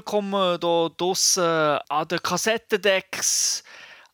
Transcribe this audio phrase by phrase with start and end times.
[0.00, 3.62] Willkommen hier draussen an den Kassettendecks,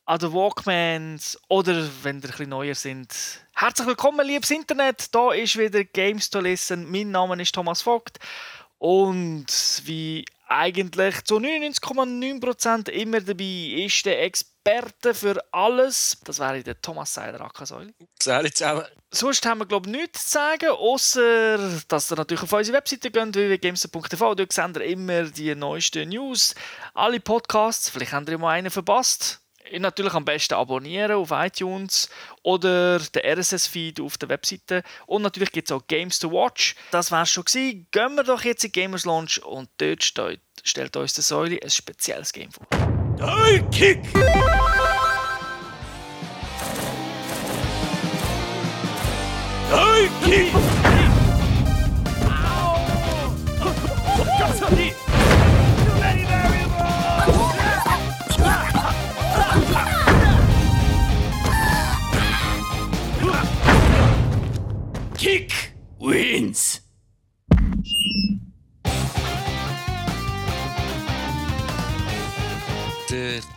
[0.05, 3.15] an den Walkmans oder wenn ihr bisschen neuer sind.
[3.53, 5.15] Herzlich willkommen, liebes Internet.
[5.15, 6.91] Da ist wieder Games to Listen.
[6.91, 8.19] Mein Name ist Thomas Vogt
[8.79, 9.47] und
[9.85, 14.56] wie eigentlich zu 99,9% immer dabei ist der Experte
[15.15, 16.19] für alles.
[16.25, 17.95] Das wäre der Thomas Seiler Ackersäule.
[18.21, 18.85] Salut zusammen.
[19.11, 23.11] Sonst haben wir, glaube ich, nichts zu sagen, außer dass ihr natürlich auf unsere Webseite
[23.11, 24.35] geht, www.games.tv.
[24.35, 26.55] Dort seht ihr immer die neuesten News,
[26.95, 27.89] alle Podcasts.
[27.89, 29.41] Vielleicht habt ihr mal einen verpasst.
[29.73, 32.09] Natürlich am besten abonnieren auf iTunes
[32.43, 34.83] oder den RSS-Feed auf der Webseite.
[35.07, 36.77] Und natürlich gibt es auch Games to Watch.
[36.93, 37.87] Das war schon gewesen.
[37.91, 41.71] Gehen wir doch jetzt in Gamers Launch und dort steht, stellt uns der Säule ein
[41.71, 42.67] spezielles Game vor.
[43.19, 44.05] Hey, Kick!
[49.71, 50.53] Hey, Kick!
[65.17, 65.56] Kick wins!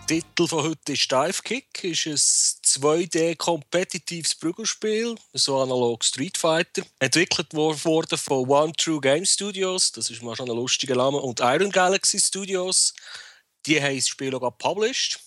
[0.10, 1.84] Titel von heute ist Dive Kick.
[1.84, 6.82] ist ein 2D-kompetitives Prügelspiel, so analog Street Fighter.
[6.98, 11.42] Entwickelt worden von One True Game Studios, das ist mal schon ein lustiger Name, und
[11.42, 12.96] Iron Galaxy Studios.
[13.68, 15.20] Die haben das Spiel auch published.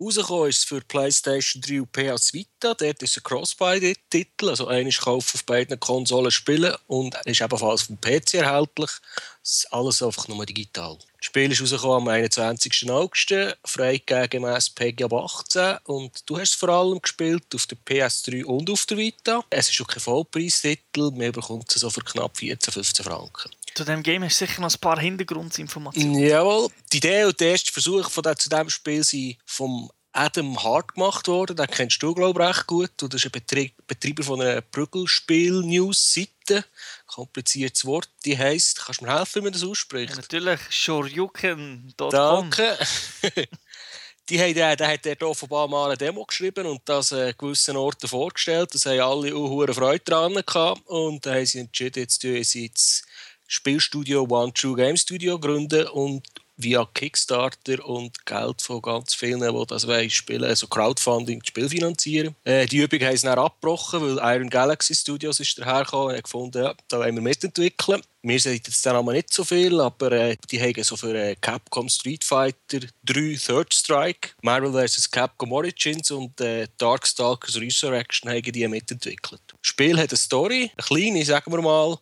[0.00, 2.74] Rausgekommen ist es für PlayStation 3 und PS Vita.
[2.74, 8.00] Dort ist ein Cross-Buy-Titel, also einer kaufen auf beiden Konsolen spielen und ist ebenfalls vom
[8.00, 8.90] PC erhältlich.
[9.44, 10.98] Ist alles einfach nur digital.
[11.20, 12.90] Das Spiel ist rausgekommen am 21.
[12.90, 17.76] August, freigegeben gemäss PEGI ab 18 und du hast es vor allem gespielt auf der
[17.76, 19.44] PS3 und auf der Vita.
[19.50, 23.50] Es ist auch kein Vollpreistitel, man bekommt es so für knapp 14, 15 Franken.
[23.74, 26.18] Zu dem Game hast du sicher noch ein paar Hintergrundinformationen.
[26.18, 26.70] Jawohl.
[26.90, 30.94] Die Idee und der erste Versuch von dem, zu diesem Spiel sind vom Adam Hart
[30.94, 31.56] gemacht worden.
[31.56, 33.02] Den kennst du, glaube ich, recht gut.
[33.02, 34.62] Und das ist ein Betrie Betreiber von einer
[36.50, 36.64] Prügelspiel-News-Seite.
[37.06, 38.08] Kompliziertes Wort.
[38.24, 40.10] Die heisst, kannst du mir helfen, wie man das ausspricht?
[40.10, 42.10] Ja, natürlich, shoryuken.com.
[42.10, 42.78] Danke.
[44.28, 47.76] die haben, der, der hat dort offenbar mal eine Demo geschrieben und das an gewissen
[47.76, 48.74] Orten vorgestellt.
[48.74, 50.86] Das haben alle auch Freude daran gehabt.
[50.86, 53.02] Und dann haben sie entschieden, jetzt tun sie das
[53.46, 56.26] Spielstudio One True Game Studio gründen und
[56.62, 61.68] via Kickstarter und Geld von ganz vielen, die das wollen, spielen, also Crowdfunding, das Spiel
[61.68, 62.34] finanzieren.
[62.44, 66.24] Äh, die Übung haben sie dann abgebrochen, weil Iron Galaxy Studios ist dahergekommen und hat
[66.24, 68.02] gefunden, ja, da wollen wir mitentwickeln.
[68.22, 71.36] Wir sind jetzt dann aber nicht so viel, aber äh, die haben so für äh,
[71.40, 75.10] Capcom Street Fighter 3 Third Strike, Marvel vs.
[75.10, 79.40] Capcom Origins und äh, Darkstalkers Resurrection haben die mitentwickelt.
[79.48, 81.96] Das Spiel hat eine Story, eine kleine, sagen wir mal,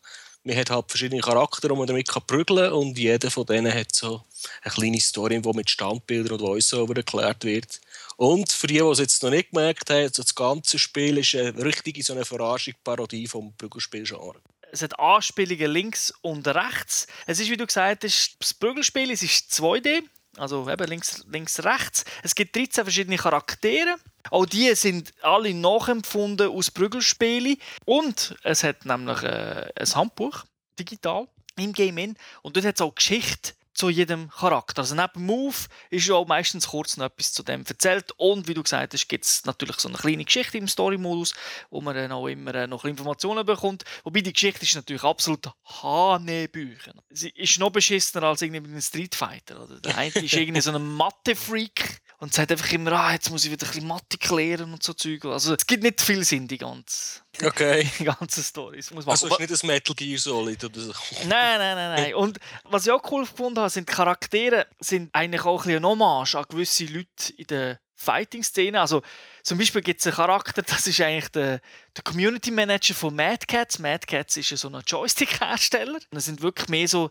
[0.49, 3.95] man hat halt verschiedene Charaktere, die man damit prügeln kann und jeder von denen hat
[3.95, 4.25] so
[4.63, 7.81] eine kleine Story, die mit Standbildern und Voice-Over erklärt wird.
[8.17, 11.35] Und für die, die es jetzt noch nicht gemerkt haben, also das ganze Spiel ist
[11.35, 14.41] eine richtige so eine Verarschung, Parodie vom Prügelspielgenre.
[14.73, 17.07] Es hat Anspielungen links und rechts.
[17.27, 20.03] Es ist, wie du gesagt hast, das Prügelspiel es ist 2D,
[20.37, 22.05] also eben links, links, rechts.
[22.23, 23.97] Es gibt 13 verschiedene Charaktere.
[24.31, 27.57] Auch die sind alle nachempfunden aus Prügelspielen.
[27.85, 30.45] Und es hat nämlich äh, ein Handbuch,
[30.79, 32.17] digital, im Game In.
[32.43, 34.83] Und dort hat es auch Geschichte zu jedem Charakter.
[34.83, 35.55] Also neben Move
[35.91, 38.13] ist ja auch meistens kurz noch etwas zu dem erzählt.
[38.17, 41.33] Und wie du gesagt hast, gibt es natürlich so eine kleine Geschichte im Story-Modus,
[41.71, 43.85] wo man dann auch immer äh, noch Informationen bekommt.
[44.03, 47.01] Wobei die Geschichte ist natürlich absolut Hanebüchen.
[47.11, 49.63] Sie ist noch beschissener als irgendwie ein Street Fighter.
[49.63, 49.81] Oder?
[49.81, 53.51] Der eine ist irgendwie so ein Mathe-Freak und sagt einfach immer, ah, jetzt muss ich
[53.51, 55.25] wieder ein bisschen Mathe klären und so Zeug.
[55.27, 57.89] Also es gibt nicht viel Sinn, die ganze, okay.
[57.99, 58.79] die ganze Story.
[58.93, 60.93] Muss man also es ist nicht ein Metal Gear Solid oder so?
[61.27, 62.15] Nein, nein, nein, nein.
[62.15, 65.77] Und was ich auch cool gefunden habe, sind die Charaktere sind eigentlich auch ein bisschen
[65.77, 68.81] eine Hommage an gewisse Leute in der Fighting-Szene.
[68.81, 69.03] Also
[69.45, 71.61] zum Beispiel gibt es einen Charakter, das ist eigentlich der,
[71.97, 73.79] der Community Manager von Mad Cats.
[73.79, 76.01] Mad Cats ist ja so ein Joystick-Hersteller.
[76.11, 77.11] Das sind wirklich mehr so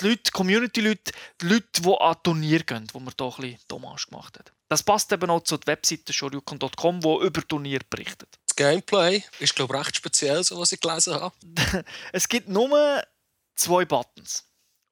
[0.00, 4.06] die Leute, Community-Leute, die Leute, die an Turnier gehen, wo man hier ein bisschen Hommage
[4.08, 4.52] gemacht hat.
[4.68, 8.28] Das passt eben auch zur Webseite shoryuken.com, die über Turnier berichtet.
[8.46, 11.34] Das Gameplay ist, glaube ich, recht speziell, so was ich gelesen habe.
[12.12, 13.02] es gibt nur
[13.54, 14.44] zwei Buttons.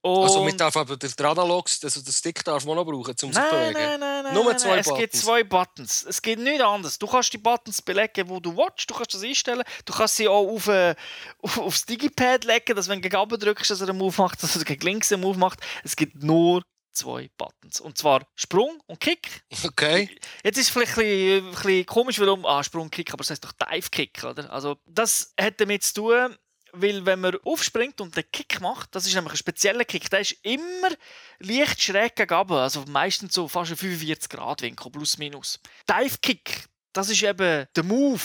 [0.05, 3.33] Und also mit darf aber der Analog, also der Stick darf man noch brauchen, um
[3.33, 3.73] sich zu bewegen?
[3.73, 4.35] Nein, nein, nein.
[4.35, 6.03] Nur zwei nein, Es gibt zwei Buttons.
[6.03, 6.99] Es geht nichts anderes.
[6.99, 8.91] Du kannst die Buttons belegen, wo du willst.
[8.91, 9.63] Du kannst das einstellen.
[9.87, 10.95] Du kannst sie auch auf, äh,
[11.39, 14.55] auf, aufs Digipad legen, dass wenn du gegen drückst, dass er einen Move macht, dass
[14.55, 15.61] er gegen links einen Move macht.
[15.85, 16.63] Es gibt nur
[16.93, 17.81] zwei Buttons.
[17.81, 19.43] Und zwar Sprung und Kick.
[19.65, 20.11] Okay.
[20.45, 23.31] Jetzt ist es vielleicht ein bisschen, ein bisschen komisch, warum, ah, Sprung, Kick, aber es
[23.31, 24.53] heißt doch Dive Kick, oder?
[24.53, 26.37] Also, das hat damit zu tun,
[26.75, 30.21] weil wenn man aufspringt und den Kick macht, das ist nämlich ein spezieller Kick, der
[30.21, 30.91] ist immer
[31.39, 35.61] leicht schräg gegenüber, also meistens so fast ein 45 Grad Winkel, plus minus.
[35.89, 38.21] Dive Kick, das ist eben der Move,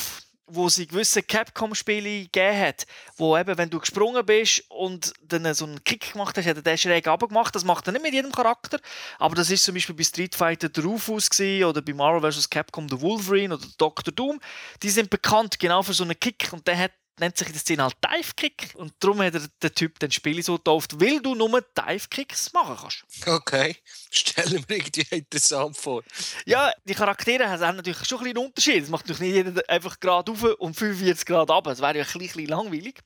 [0.51, 2.85] wo sie gewisse Capcom-Spiele gegeben hat,
[3.17, 6.63] wo eben, wenn du gesprungen bist und dann so einen Kick gemacht hast, hat er
[6.63, 7.55] den schräg gemacht.
[7.55, 8.79] Das macht er nicht mit jedem Charakter,
[9.17, 12.49] aber das ist zum Beispiel bei Street Fighter der Rufus oder bei Marvel vs.
[12.49, 14.13] Capcom der Wolverine oder Dr.
[14.13, 14.39] Doom.
[14.81, 17.83] Die sind bekannt genau für so einen Kick und der hat nennt sich das Szene
[17.83, 21.35] halt Dive Kick und darum hat er den Typ den Spiel so getauft, weil du
[21.35, 23.03] nur Dive Kicks machen kannst.
[23.27, 23.75] Okay,
[24.11, 26.03] stellen wir irgendwie interessant vor.
[26.45, 28.83] Ja, die Charaktere haben natürlich schon ein bisschen einen Unterschied.
[28.83, 31.65] Es macht natürlich nicht jeder einfach gerade auf und 45 Grad ab.
[31.65, 32.99] Das wäre ja ein bisschen langweilig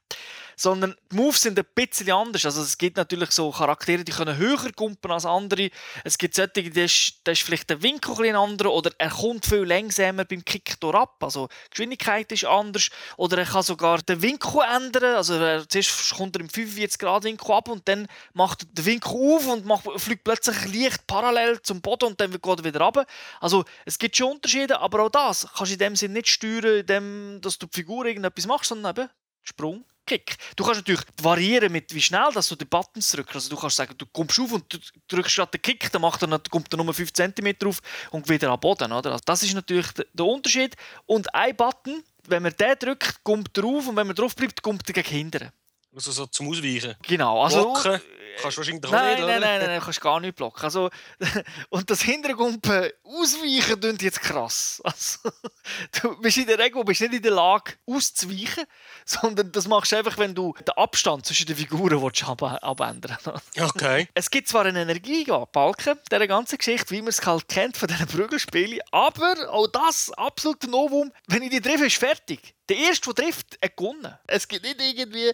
[0.56, 2.46] sondern die Moves sind ein bisschen anders.
[2.46, 5.70] Also es gibt natürlich so Charaktere, die können höher kumpen als andere.
[6.04, 9.46] Es gibt solche, die ist, da ist vielleicht der Winkel ein anderer oder er kommt
[9.46, 11.24] viel langsamer beim Kick ab.
[11.24, 15.16] Also die Geschwindigkeit ist anders oder er kann sogar den Winkel ändern.
[15.16, 18.86] Also er, zuerst kommt er im 45 Grad Winkel ab und dann macht er den
[18.86, 22.82] Winkel auf und macht, fliegt plötzlich leicht parallel zum Boden und dann geht er wieder
[22.82, 23.06] runter.
[23.40, 26.80] Also es gibt schon Unterschiede, aber auch das kannst du in dem Sinne nicht steuern,
[26.80, 29.10] indem dass du die Figur irgendetwas machst, sondern eben
[29.44, 30.36] Sprung, Kick.
[30.56, 33.36] Du kannst natürlich variieren mit wie schnell dass du die Buttons drückst.
[33.36, 34.78] Also du kannst sagen, du kommst auf und du
[35.08, 37.80] drückst gerade den Kick, dann macht er, kommt er nur 5 cm auf
[38.12, 38.92] und wieder am Boden.
[38.92, 39.12] Oder?
[39.12, 40.76] Also das ist natürlich der Unterschied.
[41.06, 44.62] Und ein Button, wenn man den drückt, kommt er auf und wenn man drauf bleibt,
[44.62, 45.52] kommt er gegen hinten.
[45.96, 46.96] Also so zum Ausweichen?
[47.04, 47.44] Genau.
[47.44, 48.02] Also, Blocken
[48.42, 50.64] kannst du wahrscheinlich nein, nicht, nein, nein, nein, nein, kannst gar nicht blocken.
[50.64, 50.90] Also,
[51.70, 54.82] und das Hintergumpen ausweichen klingt jetzt krass.
[54.84, 55.20] Also,
[56.02, 58.66] du bist in der Regel bist nicht in der Lage auszuweichen,
[59.06, 63.18] sondern das machst du einfach, wenn du den Abstand zwischen den Figuren willst, ab abändern
[63.60, 64.08] Okay.
[64.14, 68.08] Es gibt zwar einen Energiebalken dieser ganzen Geschichte, wie man es halt kennt von diesen
[68.08, 72.56] Prügelspielen, aber auch das absolute Novum, wenn ich die treffe, ist fertig.
[72.70, 74.18] Der Erste, der trifft, hat gewonnen.
[74.26, 75.32] Es gibt nicht irgendwie,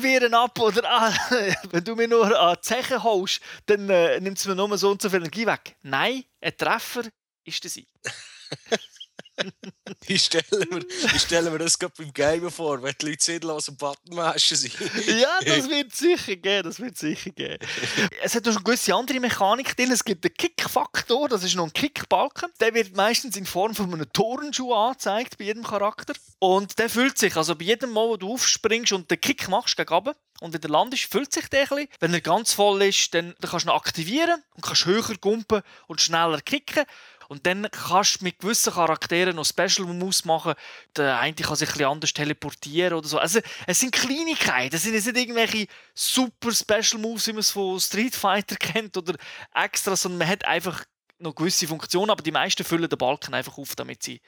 [0.00, 1.14] wehre ab oder ah,
[1.70, 4.90] wenn du mir nur an die Zeche holst, dann äh, nimmt es mir nur so
[4.90, 5.76] und so viel Energie weg.
[5.82, 7.04] Nein, ein Treffer
[7.44, 7.88] ist der Sieg.
[10.06, 10.84] ich, stelle mir,
[11.14, 14.74] ich stelle mir das gerade beim Gamen vor, wenn die Leute sinnlos am Buttonmaschen sind.
[15.06, 17.58] ja, das wird sicher geben, das wird sicher geben.
[18.22, 19.90] Es hat auch eine gewisse andere Mechanik drin.
[19.90, 22.50] Es gibt den Kick-Faktor, das ist noch ein Kickbalken.
[22.60, 26.14] Der wird meistens in Form von einem Torenschuh angezeigt bei jedem Charakter.
[26.38, 29.76] Und der fühlt sich, also bei jedem Mal, wo du aufspringst und den Kick machst
[29.76, 31.88] gegen oben, und wenn der landest, füllt sich der ein bisschen.
[32.00, 35.62] Wenn er ganz voll ist, dann, dann kannst du ihn aktivieren und kannst höher gumpen
[35.86, 36.84] und schneller kicken.
[37.28, 40.54] Und dann kannst du mit gewissen Charakteren noch Special Moves machen.
[40.96, 43.18] Der eine kann sich ein anders teleportieren oder so.
[43.18, 44.76] Also, es sind Kleinigkeiten.
[44.76, 49.14] Es sind nicht irgendwelche super Special Moves, wie man es von Street Fighter kennt oder
[49.54, 50.84] extra, sondern man hat einfach
[51.18, 54.20] noch gewisse Funktionen, aber die meisten füllen den Balken einfach auf, damit sie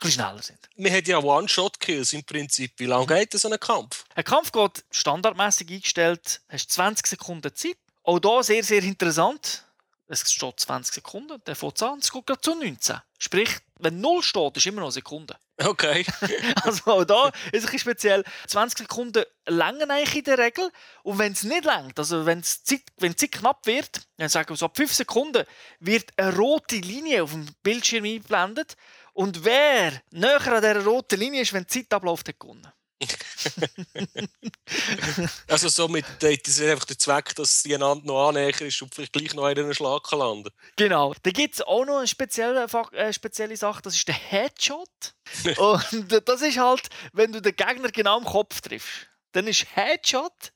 [0.00, 0.58] ein schneller sind.
[0.76, 2.72] Wir haben ja One-Shot-Kills im Prinzip.
[2.76, 4.04] Wie lange geht so ein Kampf?
[4.14, 7.76] Ein Kampf geht standardmäßig eingestellt, hast 20 Sekunden Zeit.
[8.04, 9.64] Auch hier sehr, sehr interessant
[10.08, 12.96] es steht 20 Sekunden, der fängt an, es geht zu 19.
[13.18, 15.36] Sprich, wenn 0 steht, ist immer noch eine Sekunde.
[15.58, 16.04] Okay.
[16.62, 18.24] also auch da ist es speziell.
[18.46, 20.70] 20 Sekunden länger eigentlich in der Regel.
[21.02, 24.48] Und wenn es nicht längt, also wenn es Zeit, wenn Zeit knapp wird, dann sagen
[24.48, 25.44] wir so ab 5 Sekunden,
[25.80, 28.76] wird eine rote Linie auf dem Bildschirm eingeblendet.
[29.12, 32.72] Und wer näher an dieser roten Linie ist, wenn die Zeit abläuft, hat gewonnen.
[35.46, 39.34] also somit ist einfach der Zweck, dass die einander noch annähern ist und vielleicht gleich
[39.34, 41.14] noch einen Schlag kann landen Genau.
[41.22, 45.14] Da gibt es auch noch eine spezielle, äh, spezielle Sache, das ist der Headshot.
[45.58, 49.06] und das ist halt, wenn du den Gegner genau im Kopf triffst.
[49.32, 50.52] Dann ist Headshot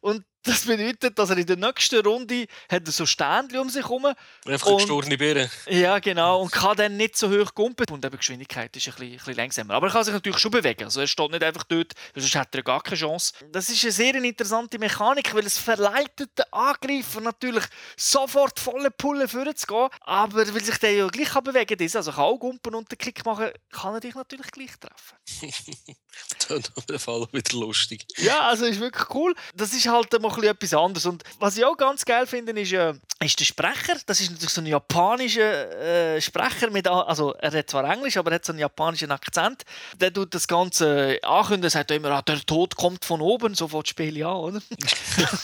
[0.00, 4.06] und das bedeutet, dass er in der nächsten Runde hat so Ständchen um sich herum.
[4.46, 5.50] Einfach eine gestorene Birne.
[5.68, 6.42] Ja, genau.
[6.42, 7.86] Und kann dann nicht so hoch kumpen.
[7.90, 9.74] Und die Geschwindigkeit ist ein bisschen, ein bisschen langsamer.
[9.74, 10.84] Aber er kann sich natürlich schon bewegen.
[10.84, 13.32] Also er steht nicht einfach dort, sonst hat er gar keine Chance.
[13.52, 17.64] Das ist eine sehr interessante Mechanik, weil es verleitet den Angreifer natürlich
[17.96, 19.88] sofort volle Pulle vorzugehen.
[20.02, 23.24] Aber weil sich der ja gleich bewegen kann, also kann auch kumpen und den Kick
[23.24, 25.16] machen, kann er dich natürlich gleich treffen.
[26.38, 28.06] das ist auf jeden Fall wieder lustig.
[28.18, 29.34] Ja, also ist wirklich cool.
[29.56, 31.06] Das ist halt mal etwas anderes.
[31.06, 33.96] Und was ich auch ganz geil finde, ist, äh, ist der Sprecher.
[34.06, 36.70] Das ist natürlich so ein japanischer äh, Sprecher.
[36.70, 39.64] Mit, also er hat zwar Englisch, aber er hat so einen japanischen Akzent.
[40.00, 41.64] Der tut das Ganze ankündigen.
[41.64, 43.54] Er sagt immer, ah, der Tod kommt von oben.
[43.54, 44.62] So fängt das Spiel an, oder?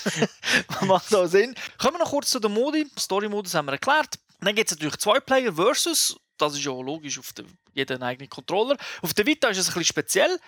[0.82, 1.54] Macht auch Sinn.
[1.78, 2.86] Kommen wir noch kurz zu der Modi.
[2.98, 4.18] Story-Modus haben wir erklärt.
[4.40, 6.16] Dann gibt es natürlich zwei Player versus.
[6.38, 7.32] Das ist ja logisch auf
[7.74, 8.76] jeden eigenen Controller.
[9.02, 10.38] Auf der Vita ist es ein bisschen speziell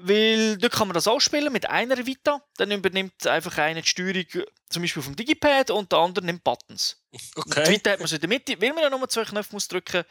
[0.00, 2.42] weil dort kann man das auch spielen mit einer Vita.
[2.56, 4.24] Dann übernimmt einfach eine die Steuerung
[4.68, 6.96] zum Beispiel vom Digipad und der andere nimmt Buttons.
[7.34, 7.64] Okay.
[7.64, 9.66] Die Vita hat man so in der Mitte, weil man ja nur zwei Knöpfe muss
[9.66, 10.04] drücken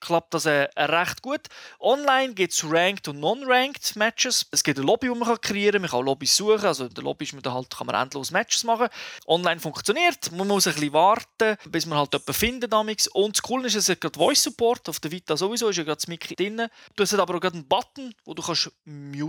[0.00, 1.42] klappt das äh, recht gut.
[1.78, 4.46] Online gibt es Ranked und Non-Ranked Matches.
[4.50, 5.82] Es gibt eine Lobby, die man kann kreieren kann.
[5.82, 6.64] Man kann Lobbys suchen.
[6.64, 8.88] Also in der Lobby ist man da halt, kann man endlos Matches machen.
[9.26, 10.32] Online funktioniert.
[10.32, 12.72] Man muss ein bisschen warten, bis man halt jemanden findet.
[12.72, 13.06] Damals.
[13.08, 14.88] Und das Coole ist, es hat gerade Voice Support.
[14.88, 16.68] Auf der Vita sowieso ist ja gerade das Mic drin.
[16.96, 18.72] Du hast aber auch gerade einen Button, wo du kannst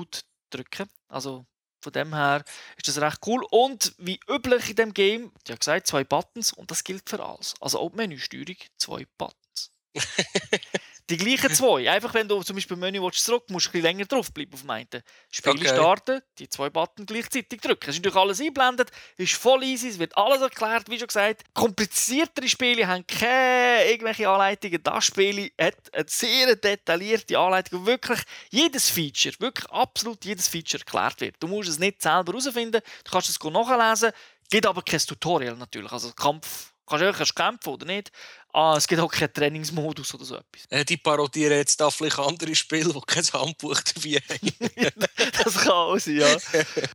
[0.02, 1.46] Mute drücken Also
[1.84, 2.44] von dem her
[2.78, 3.44] ist das recht cool.
[3.50, 7.24] Und wie üblich in dem Game, ich habe gesagt, zwei Buttons und das gilt für
[7.24, 7.56] alles.
[7.60, 9.72] Also auch Menüsteuerung, zwei Buttons.
[11.10, 11.90] die gleichen zwei.
[11.92, 14.62] Einfach wenn du zum Beispiel Menü willst, zurück musst du ein bisschen länger draufbleiben auf
[14.62, 14.88] dem einen.
[15.30, 15.68] Spiel Okay.
[15.68, 17.90] starten, die zwei Buttons gleichzeitig drücken.
[17.90, 21.44] Es ist natürlich alles eingeblendet, ist voll easy, es wird alles erklärt, wie schon gesagt.
[21.54, 24.82] Kompliziertere Spiele haben keine irgendwelche Anleitungen.
[24.84, 30.82] Das Spiel hat eine sehr detaillierte Anleitung, wo wirklich jedes Feature, wirklich absolut jedes Feature
[30.84, 31.36] erklärt wird.
[31.40, 34.12] Du musst es nicht selber herausfinden, du kannst es nachlesen,
[34.50, 35.92] gibt aber kein Tutorial natürlich.
[35.92, 38.12] Also Kampf, kannst du kannst kämpfen oder nicht.
[38.54, 40.66] Ah, es gibt auch keinen Trainingsmodus oder so etwas.
[40.70, 44.92] Äh, die parodieren jetzt da vielleicht andere Spiele, die kein Handbuch dabei haben.
[45.44, 46.28] das kann auch sein, ja.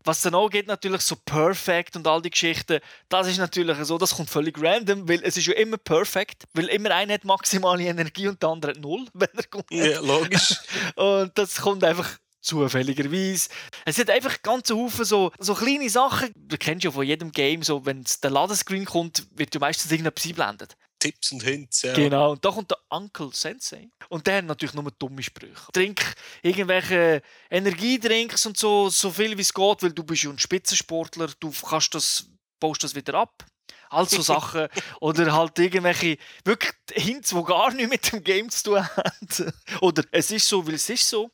[0.05, 3.97] Was dann auch geht, natürlich so Perfect und all die Geschichten, das ist natürlich so,
[3.97, 7.85] das kommt völlig random, weil es ist ja immer Perfect, weil immer einer hat maximale
[7.85, 9.71] Energie und der andere hat null, wenn er kommt.
[9.71, 10.57] ja, logisch.
[10.97, 13.49] Und das kommt einfach zufälligerweise.
[13.85, 16.33] Es hat einfach ganz Haufen so, so kleine Sachen.
[16.35, 20.25] Du kennst ja von jedem Game, so, wenn der Ladescreen kommt, wird ja meistens irgendetwas
[20.25, 20.77] eingeblendet.
[20.99, 21.83] Tipps und Hints.
[21.83, 21.95] Ja.
[21.95, 23.91] Genau, und da kommt der Uncle Sensei.
[24.09, 25.55] Und der hat natürlich nur dumme Sprüche.
[25.73, 26.03] Trink
[26.43, 31.29] irgendwelche Energiedrinks und so, so viel wie es geht, weil du bist ja ein Spitzensportler,
[31.39, 33.45] du kannst das, baust das wieder ab.
[33.91, 34.69] All so Sachen.
[35.01, 39.53] Oder halt irgendwelche wirklich Hints, die gar nichts mit dem Game zu tun haben.
[39.81, 41.31] Oder es ist so, weil es ist so.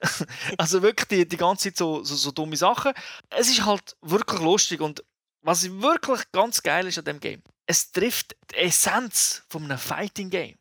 [0.58, 2.92] also wirklich die, die ganze Zeit so, so, so dumme Sachen.
[3.30, 5.04] Es ist halt wirklich lustig und
[5.42, 10.30] was wirklich ganz geil ist an dem Game, es trifft die Essenz von einem Fighting
[10.30, 10.58] Game.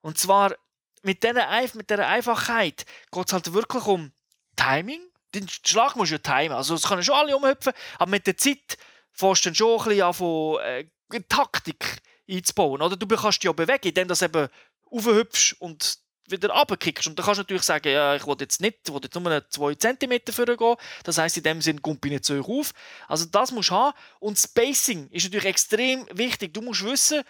[0.00, 0.54] Und zwar
[1.02, 4.12] mit dieser, Eif mit dieser Einfachheit geht es halt wirklich um
[4.56, 5.00] Timing.
[5.34, 6.56] Den Schlag musst du ja timen.
[6.56, 8.78] Also es können schon alle umhüpfen, aber mit der Zeit
[9.12, 10.86] fährst du dann schon ein bisschen an von äh,
[11.28, 12.82] Taktik einzubauen.
[12.82, 14.48] Oder du kannst dich ja bewegen, indem du das eben
[14.90, 15.98] aufhüpfst und
[16.30, 17.06] wieder runterkickst.
[17.06, 19.50] Und dann kannst du natürlich sagen, ja, ich will jetzt nicht, ich will jetzt nur
[19.50, 20.76] 2 cm vorgehen.
[21.04, 22.72] Das heisst, in dem Sinne kommt ich nicht so hoch auf.
[23.06, 23.96] Also das musst du haben.
[24.20, 26.54] Und Spacing ist natürlich extrem wichtig.
[26.54, 27.22] Du musst wissen,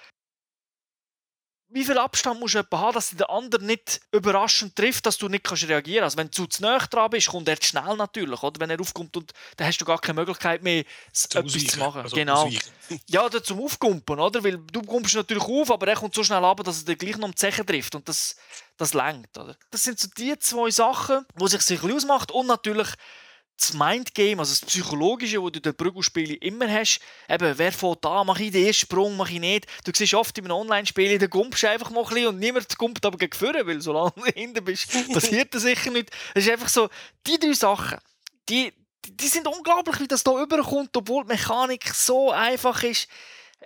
[1.70, 5.44] wie viel Abstand musst du haben, dass der andere nicht überraschend trifft, dass du nicht
[5.44, 6.18] kannst reagieren kannst.
[6.18, 8.42] Also wenn du zu nah dran bist, kommt er zu schnell natürlich.
[8.42, 8.58] Oder?
[8.60, 12.00] Wenn er aufkommt, und dann hast du gar keine Möglichkeit mehr, Zum etwas zu machen.
[12.02, 12.48] Also genau.
[13.06, 14.42] Ja, oder zum Aufkumpen, oder?
[14.42, 17.18] Weil du kommst natürlich auf, aber er kommt so schnell ab, dass er dir gleich
[17.18, 17.94] noch um die Zeche trifft.
[17.94, 18.36] Und das,
[18.78, 19.56] das lenkt, oder?
[19.70, 22.30] Das sind so die zwei Sachen, die sich sicher ausmacht.
[22.30, 22.88] Und natürlich
[23.58, 27.00] das Mindgame, also das Psychologische, das du in den Prügelspielen immer hast.
[27.28, 28.22] Eben, wer fährt da?
[28.22, 29.66] Mache ich den ersten Sprung, mache ich nicht?
[29.84, 32.78] Du siehst oft in einem Online-Spiel, der gumpst du einfach mal ein bisschen und niemand
[32.78, 36.10] gumpt aber gegen vorne, weil solange du hinten bist, passiert das sicher nicht.
[36.34, 36.88] Es ist einfach so,
[37.26, 37.98] die drei Sachen,
[38.48, 38.72] die,
[39.06, 43.08] die, sind unglaublich, wie das hier überkommt, obwohl die Mechanik so einfach ist.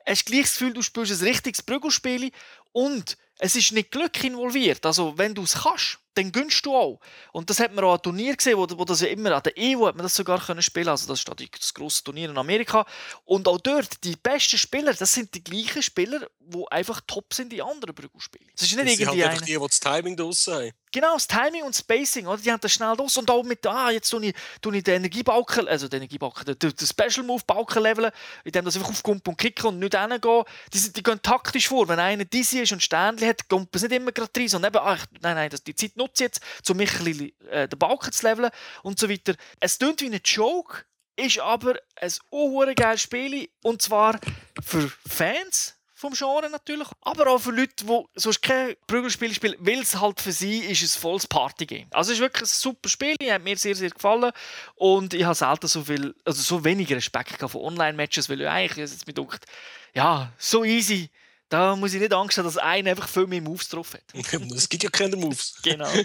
[0.07, 2.33] Hast gleich das Gefühl, du spielst ein richtiges Prügelspiel
[2.73, 4.85] und es ist nicht Glück involviert.
[4.87, 7.01] Also, wenn du es kannst, dann gönnst du auch.
[7.33, 9.57] Und das hat man auch an Turnier gesehen, wo, wo das ja immer an der
[9.57, 10.89] Evo hat man das sogar können spielen.
[10.89, 11.29] Also das ist
[11.59, 12.85] das grosse Turnier in Amerika.
[13.25, 17.53] Und auch dort, die besten Spieler, das sind die gleichen Spieler, die einfach top sind
[17.53, 18.49] in anderen Prügelspielen.
[18.57, 20.71] Das ist nicht Das sind halt irgendwie einfach die, die das Timing draussen haben.
[20.95, 22.37] Genau, das Timing und Spacing, oder?
[22.43, 24.97] Die haben das schnell los und auch mit, ah, jetzt tue ich, tue ich den
[24.97, 28.11] Energiebalken, also den Energiebalken, den, den Special Move Balken leveln,
[28.45, 30.45] indem das einfach aufkommt und kicken und nicht hingehen.
[30.75, 31.89] Die, sind- die gehen taktisch vor.
[31.89, 34.95] Wenn einer dizzy ist und Sternchen hat, kommt es nicht immer gerade rein, sondern eben,
[34.95, 36.41] ich, nein, nein, das, die Zeit nutze jetzt,
[36.71, 38.51] um mich ein bisschen, äh, den Balken zu leveln
[38.83, 39.35] und so weiter.
[39.61, 40.85] Es klingt wie ein Joke,
[41.17, 44.19] ist aber ein unhuere geiles Spiel und zwar
[44.63, 49.81] für Fans vom Genre natürlich, aber auch für Leute, die sonst kein Prügelspiel spielen, weil
[49.81, 51.87] es halt für sie ist ein volles Partygame.
[51.93, 54.33] Also es ist wirklich ein super Spiel, hat mir sehr, sehr gefallen
[54.75, 58.79] und ich habe selten so viel, also so wenig Respekt von Online-Matches, weil ich eigentlich
[58.79, 59.47] jetzt gedacht,
[59.95, 61.09] ja, so easy,
[61.53, 64.03] da muss ich nicht Angst haben, dass einer einfach viel mehr Moves drauf hat.
[64.55, 65.55] es gibt ja keine Moves.
[65.63, 65.91] Genau.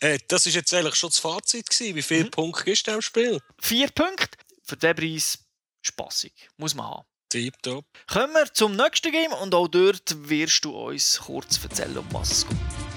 [0.00, 1.70] Äh, das war jetzt eigentlich schon das Fazit.
[1.70, 1.94] Gewesen.
[1.94, 3.38] Wie viele Punkte ist in diesem Spiel?
[3.60, 5.38] Vier Punkte, für den Preis
[5.80, 7.06] spassig, muss man haben.
[7.28, 7.84] Tipptopp.
[8.08, 12.32] Kommen wir zum nächsten Game und auch dort wirst du uns kurz erzählen, um was
[12.32, 12.91] es geht.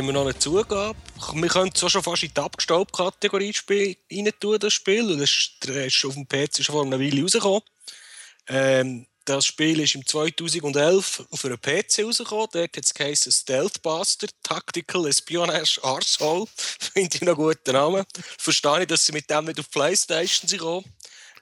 [0.00, 0.98] Haben wir noch eine Zugabe.
[1.34, 3.54] Wir können es auch schon fast in die Abgestaubt-Kategorie
[4.10, 5.18] rein tun, das Spiel.
[5.18, 7.60] Das ist auf dem PC schon vor einer Weile rausgekommen.
[8.48, 12.48] Ähm, das Spiel ist im 2011 auf einem PC rausgekommen.
[12.50, 16.46] Dort hat es geheißen Stealth Buster Tactical Espionage Arsehole.
[16.56, 18.04] Finde ich noch einen guten Namen.
[18.38, 20.90] Verstehe ich, dass sie mit dem nicht auf Playstation sind gekommen.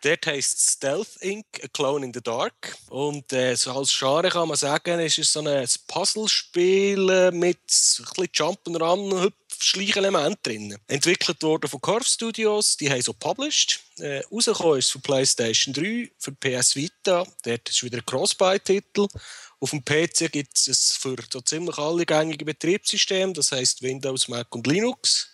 [0.02, 1.46] Dort heisst Stealth Inc.
[1.62, 2.76] A Clone in the Dark.
[2.88, 7.58] Und äh, so als Genre kann man sagen, es ist so ein Puzzlespiel äh, mit
[7.58, 10.76] ein bisschen Jump'n'Run, Schleichelement drin.
[10.86, 13.80] Entwickelt worden von Curve Studios, die haben so published.
[13.98, 17.26] Äh, rausgekommen ist für PlayStation 3, für PS Vita.
[17.42, 19.08] Dort ist wieder ein Crossbuy-Titel.
[19.60, 24.54] Auf dem PC gibt es für so ziemlich alle gängigen Betriebssysteme, das heißt Windows, Mac
[24.54, 25.30] und Linux.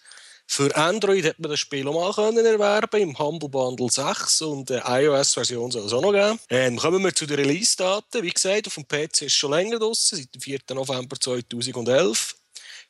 [0.47, 5.05] Für Android hat man das Spiel auch mal erwerben im Humble Bundle 6 und eine
[5.05, 6.39] iOS-Version soll es auch noch geben.
[6.49, 8.23] Ähm, kommen wir zu den Release-Daten.
[8.23, 10.61] Wie gesagt, auf dem PC ist es schon länger draußen, seit dem 4.
[10.75, 12.37] November 2011.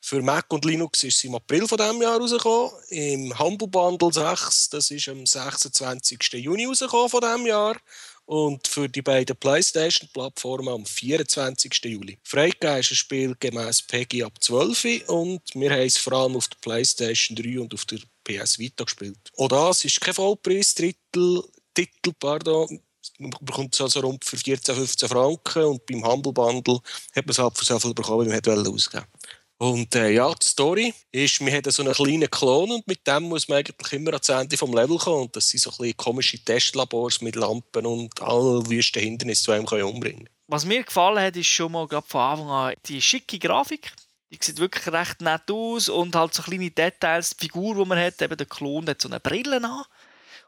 [0.01, 2.73] Für Mac und Linux ist es im April von diesem Jahr rausgekommen.
[2.91, 6.35] Im Humble Bundle 6, das ist am 26.
[6.35, 7.77] Juni rausgekommen von diesem Jahr
[8.27, 11.85] und für die beiden PlayStation-Plattformen am 24.
[11.85, 12.19] Juli.
[12.23, 16.49] Freigegeben ist ein Spiel gemäß PEGI ab 12 und wir haben es vor allem auf
[16.49, 19.19] der PlayStation 3 und auf der PS Vita gespielt.
[19.37, 21.43] Auch das ist kein Vollpreis-Titel,
[21.75, 22.81] Titel, pardon.
[23.19, 26.81] Man bekommt es also rund für 14, 15 Franken und beim Humble Bundle
[27.15, 29.07] hat man es halt für so viel bekommen, wie man wollte.
[29.59, 33.25] Und äh, ja, die Story ist, wir haben so einen kleinen Klon und mit dem
[33.25, 35.23] muss man eigentlich immer ans Ende vom Level kommen.
[35.23, 39.87] Und das sind so ein komische Testlabors mit Lampen und all wüsten Hindernisse, die einem
[39.87, 40.29] umbringen können.
[40.49, 43.93] Was mir gefallen hat, ist schon mal von Anfang an die schicke Grafik.
[44.31, 47.37] Die sieht wirklich recht nett aus und halt so kleine Details.
[47.37, 49.85] Die Figur, die man hat, eben der Klon, hat so eine Brille an.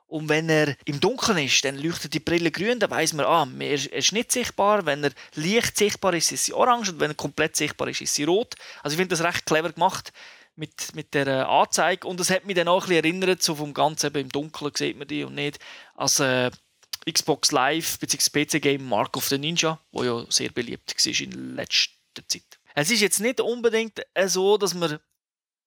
[0.09, 3.49] Und wenn er im Dunkeln ist, dann leuchtet die Brille grün, dann weiß man, ah,
[3.59, 4.87] er ist nicht sichtbar.
[4.87, 8.15] Wenn er leicht sichtbar ist, ist sie orange und wenn er komplett sichtbar ist, ist
[8.15, 8.55] sie rot.
[8.83, 10.13] Also ich finde das recht clever gemacht
[10.55, 13.57] mit, mit der äh, Anzeige und das hat mich dann auch ein bisschen erinnert, so
[13.57, 15.59] vom Ganzen eben im Dunkeln sieht man die und nicht
[15.95, 16.51] als äh,
[17.11, 18.45] Xbox Live bzw.
[18.45, 22.59] PC-Game Mark of the Ninja, wo ja sehr beliebt war in letzter Zeit.
[22.75, 24.99] Es ist jetzt nicht unbedingt so, dass man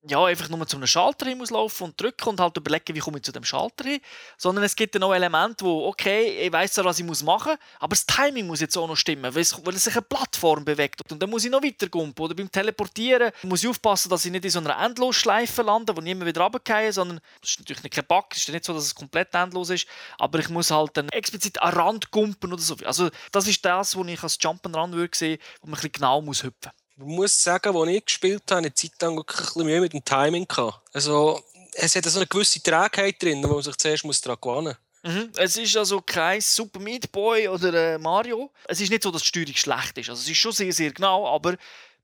[0.08, 3.00] ja, einfach nur zu einem Schalter hin muss laufen und drücken und halt überlegen, wie
[3.00, 4.00] komme ich zu dem Schalter hin.
[4.38, 7.52] Sondern es gibt dann auch Elemente, wo, okay, ich weiß ja, was ich muss machen
[7.52, 10.04] muss, aber das Timing muss jetzt auch noch stimmen, weil, es, weil es sich eine
[10.04, 11.02] Plattform bewegt.
[11.12, 12.24] Und dann muss ich noch weiter gumpen.
[12.24, 16.00] Oder beim Teleportieren muss ich aufpassen, dass ich nicht in so einer Endlosschleife lande, wo
[16.00, 18.96] niemand wieder runtergehe, sondern das ist natürlich kein Bug, es ist nicht so, dass es
[18.96, 19.86] komplett endlos ist,
[20.18, 22.78] aber ich muss halt dann explizit an Rand gumpen oder so.
[22.86, 26.22] Also das ist das, was ich als Jump'n'Run würde sehen, wo man ein bisschen genau
[26.22, 29.66] muss hüpfen ich muss sagen, als ich gespielt habe, eine Zeit lang wirklich ein bisschen
[29.66, 30.82] Mühe mit dem Timing gehabt.
[30.94, 35.14] Also, es hat so eine gewisse Trägheit drin, wo man sich zuerst daran gewöhnen muss.
[35.14, 35.32] Mhm.
[35.38, 38.52] Es ist also kein Super Meat Boy oder äh, Mario.
[38.66, 40.10] Es ist nicht so, dass die Steuerung schlecht ist.
[40.10, 41.56] Also es ist schon sehr, sehr genau, aber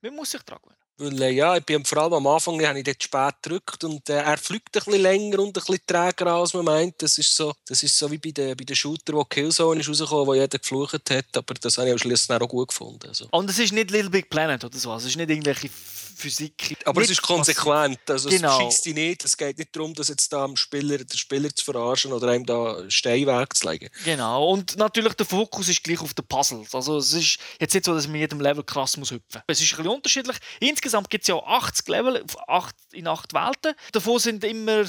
[0.01, 0.85] man muss sich daran gewöhnen.
[0.97, 4.10] Weil, äh, ja, ich bin vor allem am Anfang habe ich dort spät gedrückt und
[4.10, 7.01] äh, er fliegt ein bisschen länger und ein bisschen träger als man meint.
[7.01, 9.89] Das ist so, das ist so wie bei den, bei den Shooter, wo Killzone ist
[9.89, 13.10] rausgekommen, wo jeder geflucht hat, aber das habe ich am Schluss auch gut gefunden.
[13.10, 13.27] Also.
[13.31, 15.69] Und es ist nicht Little Big Planet oder so, also es ist nicht irgendwelche
[16.15, 16.78] Physik.
[16.86, 18.58] Aber es ist konsequent, also genau.
[18.58, 19.25] es schießt dich nicht.
[19.25, 22.45] Es geht nicht darum, dass jetzt da am Spieler, den Spieler zu verarschen oder einem
[22.45, 23.89] da Stein wegzulegen.
[24.04, 26.73] Genau, und natürlich der Fokus ist gleich auf den Puzzles.
[26.73, 29.41] Also es ist jetzt nicht so, dass man jedem Level krass muss hüpfen.
[29.47, 30.38] Es ist ein bisschen unterschiedlich.
[30.60, 32.25] Insgesamt gibt es ja 80 Level
[32.93, 33.73] in 8 Welten.
[33.91, 34.86] Davon sind immer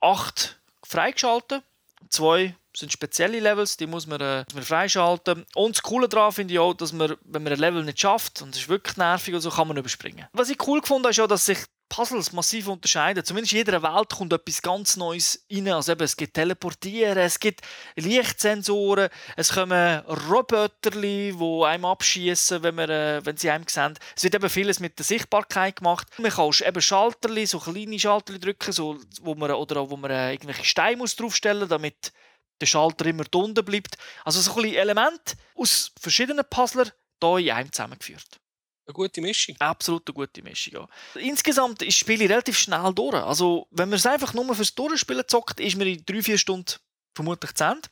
[0.00, 1.62] 8 freigeschaltet.
[2.10, 5.46] Zwei sind spezielle Levels, die muss man, äh, man freischalten.
[5.54, 8.42] Und das Coole daran finde ich auch, dass man, wenn man ein Level nicht schafft,
[8.42, 10.26] und es ist wirklich nervig und so, kann man überspringen.
[10.32, 13.24] Was ich cool gefunden habe, ist auch, dass sich Puzzles massiv unterscheiden.
[13.24, 15.68] Zumindest in jeder Welt kommt etwas ganz Neues rein.
[15.68, 17.60] Also eben, es gibt Teleportieren, es gibt
[17.96, 23.98] Lichtsensoren, es kommen Roboter, die einem abschießen, wenn, äh, wenn sie einem sehen.
[24.16, 26.08] Es wird eben vieles mit der Sichtbarkeit gemacht.
[26.18, 30.32] Man kann eben Schalter, so kleine Schalter drücken, so, wo man, oder wo man äh,
[30.32, 32.12] irgendwelche Steine muss draufstellen damit
[32.60, 33.96] der Schalter immer unten bleibt.
[34.24, 36.90] Also so ein Elemente aus verschiedenen Puzzlern
[37.22, 38.40] hier in einem zusammengeführt.
[38.86, 39.56] Eine gute Mischung.
[39.58, 41.20] Absolut eine gute Mischung, ja.
[41.20, 43.14] Insgesamt ist das Spiel relativ schnell durch.
[43.14, 46.74] Also, wenn man es einfach nur fürs Durchspielen zockt, ist man in 3-4 Stunden
[47.12, 47.88] vermutlich zu Ende.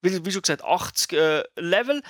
[0.00, 2.02] Wie, wie schon gesagt, 80 äh, Level.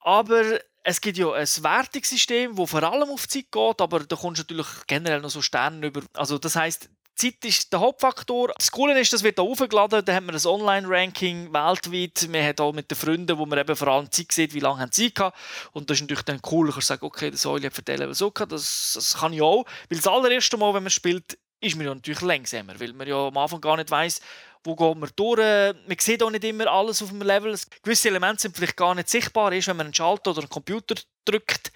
[0.00, 4.38] Aber es gibt ja ein Wertungssystem, das vor allem auf Zeit geht, aber da kommst
[4.50, 6.02] du natürlich generell noch so Sterne über.
[6.14, 8.52] Also das heißt, Zeit ist der Hauptfaktor.
[8.56, 12.30] Das Coole ist, das wird hier aufgeladen, da haben wir ein Online-Ranking weltweit.
[12.30, 14.80] Wir haben auch mit den Freunden, wo man eben vor allem Zeit sieht, wie lange
[14.80, 15.36] haben sie gehabt.
[15.72, 17.98] Und das ist natürlich dann cool, ich kann sagen, okay, das Säule hat für den
[17.98, 19.64] Level so gehabt, das, das kann ich auch.
[19.88, 23.28] Weil das allererste Mal, wenn man spielt, ist man ja natürlich langsamer, weil man ja
[23.28, 24.20] am Anfang gar nicht weiß,
[24.62, 25.38] wo geht man durch.
[25.38, 27.58] Man sieht auch nicht immer alles auf dem Level.
[27.82, 29.52] Gewisse Elemente sind vielleicht gar nicht sichtbar.
[29.52, 31.72] Erst wenn man einen Schalter oder einen Computer drückt,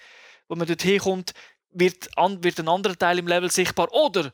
[0.47, 1.33] wo man dort hinkommt,
[1.71, 4.31] wird, wird ein anderer Teil im Level sichtbar oder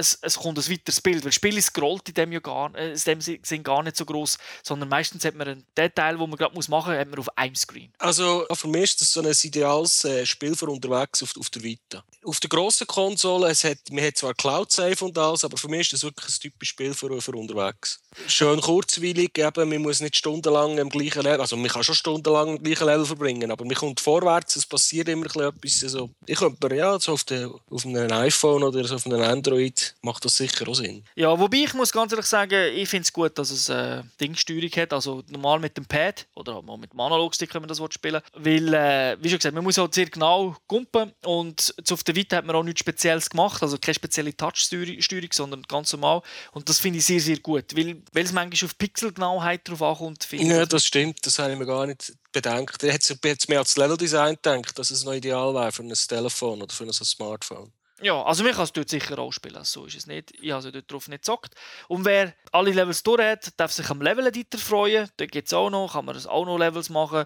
[0.00, 3.00] es, es kommt ein weiteres Bild, weil Spiel ist in dem ja gar, äh, in
[3.06, 6.54] dem sind gar nicht so groß, sondern meistens hat man einen Detail, wo man gerade
[6.54, 7.92] muss machen, hat man auf einem Screen.
[7.98, 11.62] Also für mich ist das so ein ideales äh, Spiel für unterwegs auf, auf der
[11.62, 12.02] Vita.
[12.24, 15.68] Auf der grossen Konsole, es hat, man hat zwar Cloud Save und alles, aber für
[15.68, 18.00] mich ist das wirklich ein typisches Spiel für, für unterwegs.
[18.26, 22.56] Schön kurzweilig, eben, man muss nicht stundenlang im gleichen Level, also man kann schon stundenlang
[22.56, 25.82] im gleichen Level verbringen, aber man kommt vorwärts, es passiert immer etwas.
[25.82, 29.22] Also, ich könnte mir ja so auf, der, auf einem iPhone oder so auf einem
[29.22, 31.04] Android macht das sicher auch Sinn.
[31.14, 34.02] Ja, wobei ich muss ganz ehrlich sagen, ich finde es gut, dass es eine äh,
[34.20, 37.80] Dingsteuerung hat, also normal mit dem Pad oder mal mit dem Analogstick, wenn man das
[37.92, 42.04] spielen will, weil, äh, wie schon gesagt, man muss halt sehr genau gumpen und auf
[42.04, 46.22] der Vita hat man auch nichts Spezielles gemacht, also keine spezielle Touch-Steuerung, sondern ganz normal
[46.52, 50.26] und das finde ich sehr, sehr gut, weil, weil es manchmal auf Pixelgenauheit drauf ankommt.
[50.32, 52.82] Ja, das stimmt, das habe ich mir gar nicht bedenkt.
[52.82, 56.62] Ich hätte jetzt mehr als Level-Design gedacht, dass es noch ideal wäre für ein Telefon
[56.62, 57.72] oder für ein Smartphone.
[58.02, 60.32] Ja, also man kann es dort sicher auch spielen, so ist es nicht.
[60.40, 61.54] Ich habe dort drauf nicht gezockt.
[61.88, 65.08] Und wer alle Levels durch hat, darf sich am Level-Editor freuen.
[65.16, 67.24] Dort gibt es auch noch, kann man auch noch Levels machen.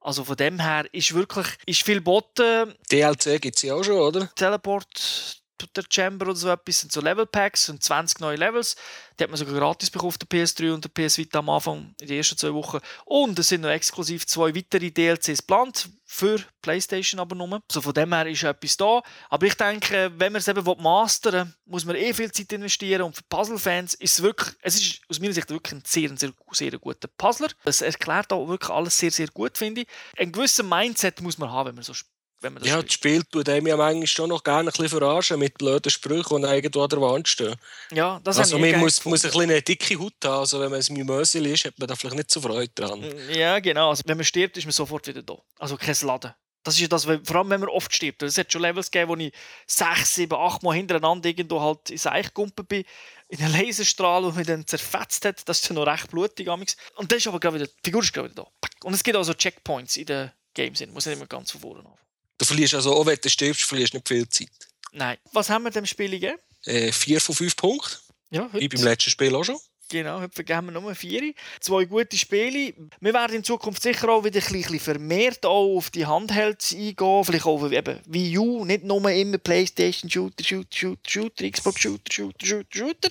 [0.00, 2.74] Also von dem her ist wirklich ist viel botten.
[2.90, 4.28] DLC gibt es ja auch schon, oder?
[4.34, 5.42] Teleport
[5.76, 8.76] der Chamber oder so etwas, sind so Level Packs und 20 neue Levels.
[9.18, 11.94] Die hat man sogar gratis bekommen auf der PS3 und der PS Vita am Anfang,
[12.00, 12.78] in den ersten zwei Wochen.
[13.04, 17.60] Und es sind noch exklusiv zwei weitere DLCs geplant für PlayStation aber nur.
[17.68, 19.02] Also von dem her ist etwas da.
[19.28, 23.02] Aber ich denke, wenn man es eben mastern will, muss man eh viel Zeit investieren.
[23.02, 26.32] Und für Puzzle-Fans ist es wirklich, es ist aus meiner Sicht wirklich ein sehr, sehr,
[26.52, 27.48] sehr guter Puzzler.
[27.64, 29.88] Es erklärt auch wirklich alles sehr, sehr gut, finde ich.
[30.16, 32.15] Ein gewisses Mindset muss man haben, wenn man so spielt
[32.46, 34.88] wenn man das ja, das Spiel tut einem ja manchmal schon noch gerne ein bisschen
[34.88, 37.56] verarschen mit blöden Sprüchen, die irgendwo an der Wand stehen.
[37.92, 40.80] Ja, das also man muss, muss ein bisschen eine dicke Haut haben, also wenn man
[40.80, 43.04] ein Mimösel ist, hat man da vielleicht nicht so Freude dran.
[43.30, 43.90] Ja, genau.
[43.90, 45.36] Also wenn man stirbt, ist man sofort wieder da.
[45.58, 46.32] Also kein Laden.
[46.62, 48.24] Das ist ja das, vor allem wenn man oft stirbt.
[48.24, 49.32] Es hat schon Levels gegeben, wo ich
[49.68, 52.84] sechs, sieben, acht Mal hintereinander irgendwo halt ins Eich bin,
[53.28, 55.48] in einen Laserstrahl, der mich dann zerfetzt hat.
[55.48, 56.48] Das ist dann noch recht blutig.
[56.48, 58.68] Und dann ist aber gerade wieder, die Figur ist gerade wieder da.
[58.84, 60.84] Und es gibt auch so Checkpoints in den Games.
[60.88, 62.05] Muss nicht immer ganz von vorne anfangen.
[62.38, 64.48] Du verlierst also, auch wenn du stirbst, verlierst nicht viel Zeit.
[64.92, 65.16] Nein.
[65.32, 66.38] Was haben wir dem Spiel gegeben?
[66.64, 67.96] Äh, vier von fünf Punkten.
[68.30, 68.60] Ja, heute.
[68.60, 69.58] Wie beim letzten Spiel auch schon.
[69.88, 71.32] Genau, heute vergeben wir nur vier.
[71.60, 72.74] Zwei gute Spiele.
[73.00, 77.24] Wir werden in Zukunft sicher auch wieder ein bisschen vermehrt auch auf die Handhelds eingehen.
[77.24, 82.12] Vielleicht auch eben Wii U, nicht nur immer Playstation Shooter, Shooter, Shooter, Shooter, Xbox Shooter,
[82.12, 83.10] Shooter, Shooter, Shooter.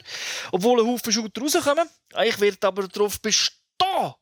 [0.51, 1.87] Obwohl ein Haufen Shooter rauskommen.
[2.25, 3.55] Ich werde aber darauf bestehen,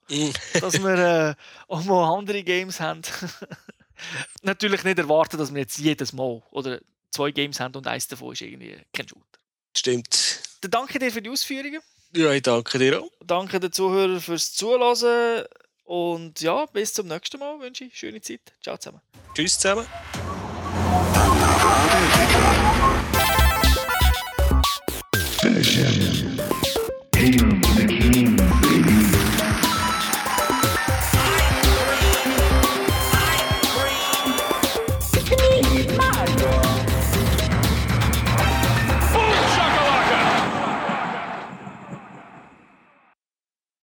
[0.10, 0.60] mm.
[0.60, 1.36] dass wir äh,
[1.68, 3.02] auch mal andere Games haben.
[4.42, 6.80] natürlich nicht erwarten, dass wir jetzt jedes Mal oder
[7.12, 9.40] zwei Games haben und eins davon ist irgendwie kein Shooter.
[9.76, 10.42] Stimmt.
[10.62, 11.82] Dann danke dir für die Ausführungen.
[12.16, 13.10] Ja, ich danke dir auch.
[13.26, 15.46] Danke den Zuhörern fürs Zuhören.
[15.84, 18.54] Und ja, bis zum nächsten Mal wünsche ich schöne Zeit.
[18.62, 19.02] Ciao zusammen.
[19.36, 19.86] Tschüss zusammen.
[25.42, 26.13] Finish him.